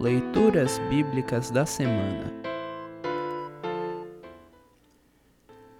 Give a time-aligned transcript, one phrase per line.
[0.00, 2.32] Leituras Bíblicas da Semana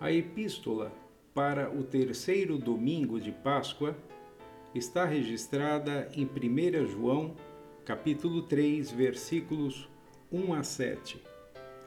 [0.00, 0.92] A epístola
[1.32, 3.96] para o terceiro domingo de Páscoa
[4.74, 7.36] está registrada em 1 João,
[7.84, 9.88] capítulo 3, versículos
[10.32, 11.22] 1 a 7.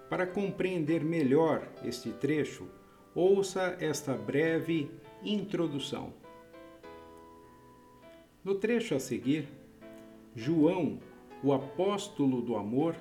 [0.10, 2.66] Para compreender melhor este trecho,
[3.14, 4.90] ouça esta breve
[5.22, 6.14] introdução.
[8.42, 9.50] No trecho a seguir,
[10.34, 10.98] João,
[11.44, 12.96] o apóstolo do amor,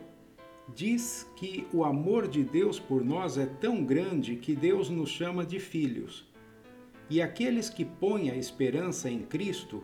[0.75, 5.45] diz que o amor de Deus por nós é tão grande que Deus nos chama
[5.45, 6.29] de filhos.
[7.09, 9.83] E aqueles que põem a esperança em Cristo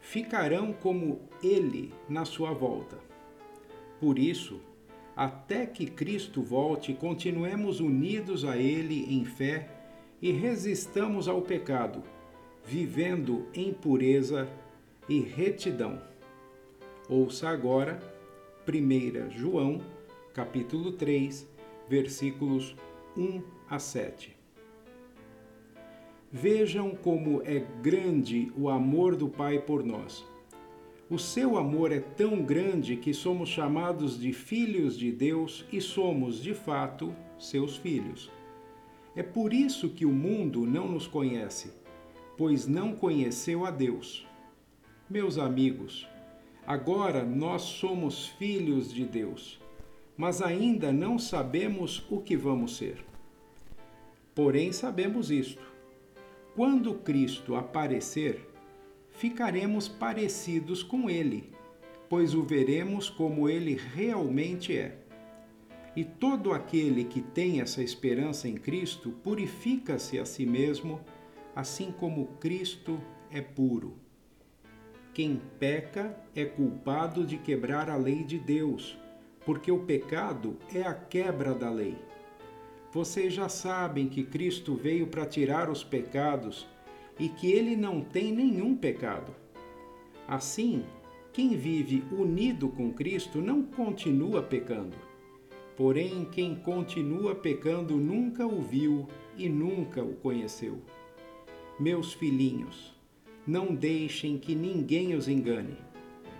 [0.00, 2.98] ficarão como Ele na sua volta.
[4.00, 4.60] Por isso,
[5.16, 9.68] até que Cristo volte, continuemos unidos a Ele em fé
[10.22, 12.02] e resistamos ao pecado,
[12.64, 14.48] vivendo em pureza
[15.08, 16.09] e retidão.
[17.12, 18.00] Ouça agora
[18.68, 19.80] 1 João,
[20.32, 21.44] capítulo 3,
[21.88, 22.76] versículos
[23.16, 24.36] 1 a 7.
[26.30, 30.24] Vejam como é grande o amor do Pai por nós.
[31.10, 36.40] O seu amor é tão grande que somos chamados de filhos de Deus e somos,
[36.40, 38.30] de fato, seus filhos.
[39.16, 41.72] É por isso que o mundo não nos conhece,
[42.38, 44.24] pois não conheceu a Deus.
[45.10, 46.08] Meus amigos,
[46.70, 49.60] agora nós somos filhos de Deus,
[50.16, 53.04] mas ainda não sabemos o que vamos ser.
[54.36, 55.60] Porém, sabemos isto:
[56.54, 58.48] quando Cristo aparecer,
[59.10, 61.52] ficaremos parecidos com Ele,
[62.08, 64.96] pois o veremos como Ele realmente é.
[65.96, 71.00] E todo aquele que tem essa esperança em Cristo purifica-se a si mesmo,
[71.52, 73.98] assim como Cristo é puro.
[75.12, 78.96] Quem peca é culpado de quebrar a lei de Deus,
[79.44, 81.96] porque o pecado é a quebra da lei.
[82.92, 86.66] Vocês já sabem que Cristo veio para tirar os pecados
[87.18, 89.34] e que ele não tem nenhum pecado.
[90.28, 90.84] Assim,
[91.32, 94.96] quem vive unido com Cristo não continua pecando.
[95.76, 100.78] Porém, quem continua pecando nunca o viu e nunca o conheceu.
[101.78, 102.94] Meus filhinhos,
[103.50, 105.76] não deixem que ninguém os engane.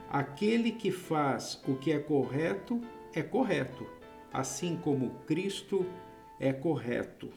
[0.09, 2.81] Aquele que faz o que é correto
[3.13, 3.85] é correto,
[4.33, 5.85] assim como Cristo
[6.39, 7.29] é correto.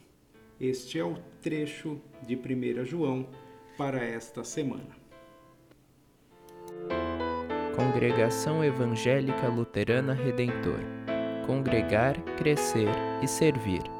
[0.59, 3.27] Este é o trecho de 1 João
[3.75, 4.95] para esta semana.
[7.75, 10.79] Congregação Evangélica Luterana Redentor
[11.47, 12.87] Congregar, Crescer
[13.21, 13.92] e Servir.